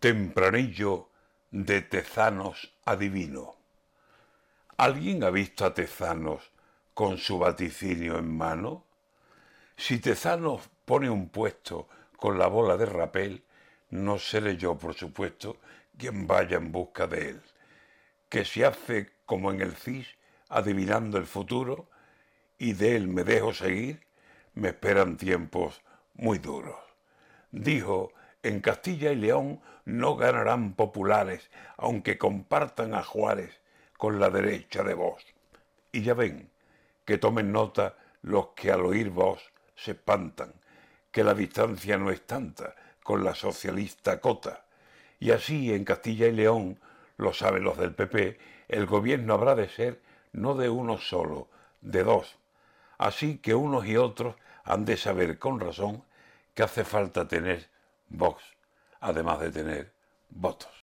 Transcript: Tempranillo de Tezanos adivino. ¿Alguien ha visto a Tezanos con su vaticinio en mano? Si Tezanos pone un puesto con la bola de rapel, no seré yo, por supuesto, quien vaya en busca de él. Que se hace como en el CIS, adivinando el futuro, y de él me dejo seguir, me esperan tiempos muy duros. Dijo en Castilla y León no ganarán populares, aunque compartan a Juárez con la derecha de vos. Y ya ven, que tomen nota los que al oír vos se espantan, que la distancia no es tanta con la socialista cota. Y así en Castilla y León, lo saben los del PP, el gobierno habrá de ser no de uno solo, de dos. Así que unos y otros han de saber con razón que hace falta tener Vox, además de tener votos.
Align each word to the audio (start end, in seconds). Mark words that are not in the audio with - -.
Tempranillo 0.00 1.08
de 1.50 1.82
Tezanos 1.82 2.72
adivino. 2.84 3.56
¿Alguien 4.76 5.24
ha 5.24 5.30
visto 5.30 5.64
a 5.64 5.74
Tezanos 5.74 6.52
con 6.94 7.18
su 7.18 7.40
vaticinio 7.40 8.16
en 8.16 8.36
mano? 8.36 8.86
Si 9.76 9.98
Tezanos 9.98 10.70
pone 10.84 11.10
un 11.10 11.30
puesto 11.30 11.88
con 12.16 12.38
la 12.38 12.46
bola 12.46 12.76
de 12.76 12.86
rapel, 12.86 13.42
no 13.90 14.20
seré 14.20 14.56
yo, 14.56 14.78
por 14.78 14.94
supuesto, 14.94 15.56
quien 15.96 16.28
vaya 16.28 16.58
en 16.58 16.70
busca 16.70 17.08
de 17.08 17.30
él. 17.30 17.42
Que 18.28 18.44
se 18.44 18.64
hace 18.64 19.10
como 19.26 19.50
en 19.50 19.60
el 19.60 19.74
CIS, 19.74 20.06
adivinando 20.48 21.18
el 21.18 21.26
futuro, 21.26 21.90
y 22.56 22.74
de 22.74 22.94
él 22.94 23.08
me 23.08 23.24
dejo 23.24 23.52
seguir, 23.52 24.06
me 24.54 24.68
esperan 24.68 25.16
tiempos 25.16 25.82
muy 26.14 26.38
duros. 26.38 26.78
Dijo 27.50 28.12
en 28.42 28.60
Castilla 28.60 29.12
y 29.12 29.16
León 29.16 29.60
no 29.84 30.16
ganarán 30.16 30.74
populares, 30.74 31.50
aunque 31.76 32.18
compartan 32.18 32.94
a 32.94 33.02
Juárez 33.02 33.60
con 33.96 34.20
la 34.20 34.30
derecha 34.30 34.82
de 34.82 34.94
vos. 34.94 35.24
Y 35.92 36.02
ya 36.02 36.14
ven, 36.14 36.50
que 37.04 37.18
tomen 37.18 37.52
nota 37.52 37.96
los 38.22 38.48
que 38.48 38.70
al 38.70 38.84
oír 38.84 39.10
vos 39.10 39.42
se 39.74 39.92
espantan, 39.92 40.52
que 41.10 41.24
la 41.24 41.34
distancia 41.34 41.96
no 41.96 42.10
es 42.10 42.26
tanta 42.26 42.74
con 43.02 43.24
la 43.24 43.34
socialista 43.34 44.20
cota. 44.20 44.64
Y 45.18 45.30
así 45.30 45.72
en 45.72 45.84
Castilla 45.84 46.26
y 46.26 46.32
León, 46.32 46.78
lo 47.16 47.32
saben 47.32 47.64
los 47.64 47.78
del 47.78 47.94
PP, 47.94 48.38
el 48.68 48.86
gobierno 48.86 49.34
habrá 49.34 49.54
de 49.54 49.68
ser 49.68 50.00
no 50.32 50.54
de 50.54 50.68
uno 50.68 50.98
solo, 50.98 51.48
de 51.80 52.04
dos. 52.04 52.36
Así 52.98 53.38
que 53.38 53.54
unos 53.54 53.86
y 53.86 53.96
otros 53.96 54.36
han 54.64 54.84
de 54.84 54.96
saber 54.96 55.38
con 55.38 55.58
razón 55.58 56.04
que 56.54 56.62
hace 56.62 56.84
falta 56.84 57.26
tener 57.26 57.68
Vox, 58.08 58.42
además 59.00 59.40
de 59.40 59.50
tener 59.50 59.94
votos. 60.30 60.70